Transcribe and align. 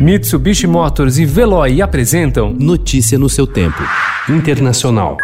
Mitsubishi 0.00 0.66
Motors 0.66 1.18
e 1.18 1.26
Veloy 1.26 1.82
apresentam 1.82 2.54
Notícia 2.54 3.18
no 3.18 3.28
seu 3.28 3.46
tempo. 3.46 3.82
Internacional. 4.30 5.18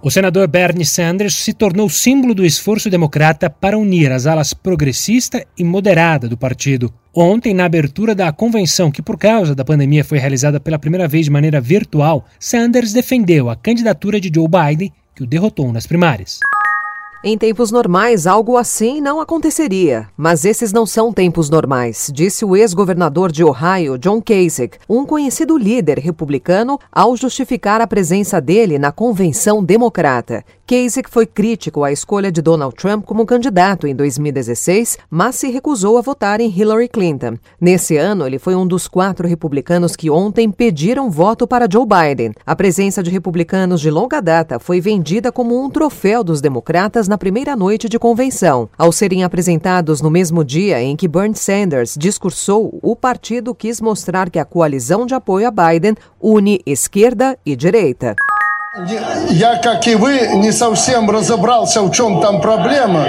O 0.00 0.08
senador 0.08 0.46
Bernie 0.46 0.86
Sanders 0.86 1.34
se 1.34 1.52
tornou 1.52 1.88
símbolo 1.88 2.32
do 2.32 2.46
esforço 2.46 2.88
democrata 2.88 3.50
para 3.50 3.76
unir 3.76 4.12
as 4.12 4.24
alas 4.24 4.54
progressista 4.54 5.44
e 5.58 5.64
moderada 5.64 6.28
do 6.28 6.36
partido. 6.36 6.94
Ontem, 7.12 7.52
na 7.52 7.64
abertura 7.64 8.14
da 8.14 8.30
convenção, 8.30 8.92
que 8.92 9.02
por 9.02 9.18
causa 9.18 9.52
da 9.52 9.64
pandemia 9.64 10.04
foi 10.04 10.18
realizada 10.18 10.60
pela 10.60 10.78
primeira 10.78 11.08
vez 11.08 11.24
de 11.24 11.32
maneira 11.32 11.60
virtual, 11.60 12.24
Sanders 12.38 12.92
defendeu 12.92 13.50
a 13.50 13.56
candidatura 13.56 14.20
de 14.20 14.30
Joe 14.32 14.46
Biden, 14.46 14.92
que 15.16 15.22
o 15.22 15.26
derrotou 15.26 15.72
nas 15.72 15.86
primárias. 15.86 16.38
Em 17.24 17.36
tempos 17.36 17.72
normais, 17.72 18.26
algo 18.26 18.56
assim 18.58 19.00
não 19.00 19.20
aconteceria. 19.20 20.06
Mas 20.16 20.44
esses 20.44 20.72
não 20.72 20.84
são 20.84 21.12
tempos 21.12 21.48
normais, 21.48 22.10
disse 22.14 22.44
o 22.44 22.54
ex-governador 22.54 23.32
de 23.32 23.42
Ohio, 23.42 23.98
John 23.98 24.20
Kasich, 24.20 24.78
um 24.88 25.06
conhecido 25.06 25.56
líder 25.56 25.98
republicano, 25.98 26.78
ao 26.92 27.16
justificar 27.16 27.80
a 27.80 27.86
presença 27.86 28.40
dele 28.40 28.78
na 28.78 28.92
convenção 28.92 29.64
democrata. 29.64 30.44
Kasich 30.68 31.08
foi 31.08 31.26
crítico 31.26 31.84
à 31.84 31.92
escolha 31.92 32.32
de 32.32 32.42
Donald 32.42 32.74
Trump 32.74 33.04
como 33.04 33.24
candidato 33.24 33.86
em 33.86 33.94
2016, 33.94 34.98
mas 35.08 35.36
se 35.36 35.48
recusou 35.48 35.96
a 35.96 36.00
votar 36.00 36.40
em 36.40 36.50
Hillary 36.50 36.88
Clinton. 36.88 37.38
Nesse 37.60 37.96
ano, 37.96 38.26
ele 38.26 38.36
foi 38.36 38.56
um 38.56 38.66
dos 38.66 38.88
quatro 38.88 39.28
republicanos 39.28 39.94
que 39.94 40.10
ontem 40.10 40.50
pediram 40.50 41.08
voto 41.08 41.46
para 41.46 41.68
Joe 41.72 41.86
Biden. 41.86 42.32
A 42.44 42.56
presença 42.56 43.00
de 43.00 43.12
republicanos 43.12 43.80
de 43.80 43.92
longa 43.92 44.20
data 44.20 44.58
foi 44.58 44.80
vendida 44.80 45.30
como 45.30 45.64
um 45.64 45.70
troféu 45.70 46.24
dos 46.24 46.40
democratas 46.40 47.06
na 47.06 47.16
primeira 47.16 47.54
noite 47.54 47.88
de 47.88 47.96
convenção. 47.96 48.68
Ao 48.76 48.90
serem 48.90 49.22
apresentados 49.22 50.02
no 50.02 50.10
mesmo 50.10 50.42
dia 50.42 50.82
em 50.82 50.96
que 50.96 51.06
Bernie 51.06 51.36
Sanders 51.36 51.94
discursou, 51.96 52.76
o 52.82 52.96
partido 52.96 53.54
quis 53.54 53.80
mostrar 53.80 54.28
que 54.30 54.38
a 54.40 54.44
coalizão 54.44 55.06
de 55.06 55.14
apoio 55.14 55.46
a 55.46 55.52
Biden 55.52 55.94
une 56.20 56.60
esquerda 56.66 57.38
e 57.46 57.54
direita 57.54 58.16
Я, 59.31 59.57
как 59.57 59.85
и 59.87 59.95
вы, 59.95 60.37
не 60.37 60.51
совсем 60.51 61.09
разобрался, 61.09 61.81
в 61.81 61.91
чем 61.91 62.21
там 62.21 62.39
проблема. 62.39 63.05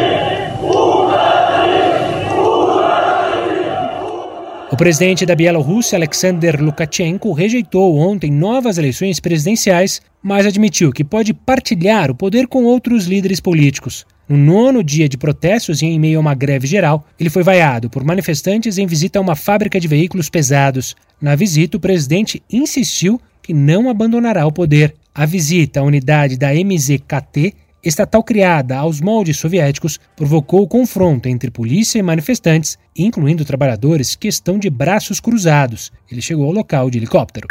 O 4.73 4.77
presidente 4.77 5.27
da 5.27 5.35
Bielorrússia, 5.35 5.97
Alexander 5.97 6.61
Lukashenko, 6.61 7.33
rejeitou 7.33 7.99
ontem 7.99 8.31
novas 8.33 8.79
eleições 8.79 9.21
presidenciais, 9.21 10.01
mas 10.23 10.47
admitiu 10.47 10.91
que 10.91 11.05
pode 11.05 11.35
partilhar 11.35 12.11
o 12.11 12.15
poder 12.15 12.47
com 12.47 12.65
outros 12.65 13.05
líderes 13.05 13.39
políticos. 13.39 14.07
No 14.29 14.37
nono 14.37 14.83
dia 14.83 15.09
de 15.09 15.19
protestos 15.19 15.83
e 15.83 15.87
em 15.87 15.99
meio 15.99 16.19
a 16.19 16.21
uma 16.23 16.35
greve 16.35 16.67
geral, 16.67 17.05
ele 17.21 17.29
foi 17.29 17.43
vaiado 17.43 17.91
por 17.91 18.03
manifestantes 18.03 18.79
em 18.79 18.87
visita 18.87 19.19
a 19.19 19.23
uma 19.23 19.37
fábrica 19.37 19.79
de 19.79 19.87
veículos 19.87 20.31
pesados. 20.31 20.97
Na 21.21 21.37
visita, 21.37 21.77
o 21.77 21.81
presidente 21.81 22.43
insistiu 22.51 23.21
que 23.43 23.53
não 23.53 23.91
abandonará 23.91 24.47
o 24.47 24.53
poder. 24.53 24.95
a 25.18 25.26
visita 25.26 25.80
à 25.80 25.84
unidade 25.84 26.38
da 26.38 26.54
MZKT, 26.54 27.56
estatal 27.84 28.24
criada 28.24 28.78
aos 28.78 29.02
moldes 29.02 29.38
soviéticos, 29.38 30.00
provocou 30.16 30.68
confronto 30.68 31.28
entre 31.28 31.50
polícia 31.50 31.98
e 31.98 32.04
manifestantes, 32.04 32.78
incluindo 32.96 33.44
trabalhadores 33.44 34.14
que 34.14 34.28
estão 34.28 34.60
de 34.60 34.70
braços 34.70 35.20
cruzados. 35.20 35.92
Ele 36.12 36.22
chegou 36.22 36.46
ao 36.46 36.52
local 36.52 36.92
de 36.92 37.00
helicóptero. 37.00 37.48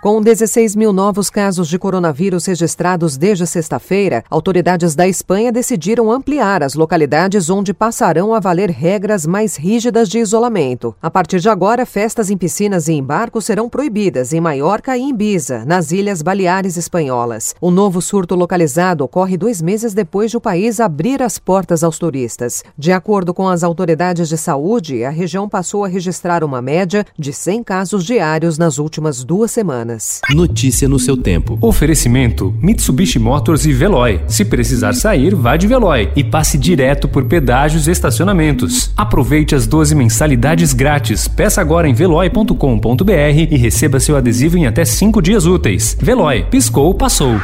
Com 0.00 0.22
16 0.22 0.76
mil 0.76 0.92
novos 0.92 1.28
casos 1.28 1.66
de 1.66 1.76
coronavírus 1.76 2.46
registrados 2.46 3.16
desde 3.16 3.44
sexta-feira, 3.44 4.22
autoridades 4.30 4.94
da 4.94 5.08
Espanha 5.08 5.50
decidiram 5.50 6.12
ampliar 6.12 6.62
as 6.62 6.74
localidades 6.74 7.50
onde 7.50 7.74
passarão 7.74 8.32
a 8.32 8.38
valer 8.38 8.70
regras 8.70 9.26
mais 9.26 9.56
rígidas 9.56 10.08
de 10.08 10.20
isolamento. 10.20 10.94
A 11.02 11.10
partir 11.10 11.40
de 11.40 11.48
agora, 11.48 11.84
festas 11.84 12.30
em 12.30 12.36
piscinas 12.36 12.86
e 12.86 12.92
em 12.92 13.02
barcos 13.02 13.44
serão 13.44 13.68
proibidas 13.68 14.32
em 14.32 14.40
Maiorca 14.40 14.96
e 14.96 15.00
em 15.00 15.10
Ibiza, 15.10 15.64
nas 15.64 15.90
Ilhas 15.90 16.22
Baleares 16.22 16.76
Espanholas. 16.76 17.56
O 17.60 17.68
novo 17.68 18.00
surto 18.00 18.36
localizado 18.36 19.02
ocorre 19.02 19.36
dois 19.36 19.60
meses 19.60 19.94
depois 19.94 20.30
de 20.30 20.36
o 20.36 20.40
país 20.40 20.78
abrir 20.78 21.20
as 21.20 21.40
portas 21.40 21.82
aos 21.82 21.98
turistas. 21.98 22.62
De 22.78 22.92
acordo 22.92 23.34
com 23.34 23.48
as 23.48 23.64
autoridades 23.64 24.28
de 24.28 24.38
saúde, 24.38 25.02
a 25.02 25.10
região 25.10 25.48
passou 25.48 25.84
a 25.84 25.88
registrar 25.88 26.44
uma 26.44 26.62
média 26.62 27.04
de 27.18 27.32
100 27.32 27.64
casos 27.64 28.04
diários 28.04 28.58
nas 28.58 28.78
últimas 28.78 29.24
duas 29.24 29.50
semanas 29.50 29.87
semanas. 29.88 30.20
Notícia 30.30 30.88
no 30.88 30.98
seu 30.98 31.16
tempo. 31.16 31.58
Oferecimento: 31.60 32.54
Mitsubishi 32.60 33.18
Motors 33.18 33.64
e 33.64 33.72
Veloy. 33.72 34.20
Se 34.28 34.44
precisar 34.44 34.94
sair, 34.94 35.34
vá 35.34 35.56
de 35.56 35.66
Veloy 35.66 36.10
e 36.14 36.22
passe 36.22 36.58
direto 36.58 37.08
por 37.08 37.24
pedágios 37.24 37.88
e 37.88 37.90
estacionamentos. 37.90 38.92
Aproveite 38.96 39.54
as 39.54 39.66
12 39.66 39.94
mensalidades 39.94 40.72
grátis. 40.72 41.26
Peça 41.26 41.60
agora 41.60 41.88
em 41.88 41.94
veloy.com.br 41.94 43.12
e 43.50 43.56
receba 43.56 44.00
seu 44.00 44.16
adesivo 44.16 44.58
em 44.58 44.66
até 44.66 44.84
5 44.84 45.22
dias 45.22 45.46
úteis. 45.46 45.96
Veloy, 46.00 46.44
piscou, 46.50 46.92
passou. 46.94 47.38